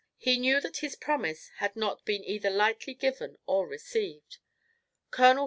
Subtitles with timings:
[0.17, 4.39] He knew that his promise had not been either lightly given or received.
[5.11, 5.37] Col.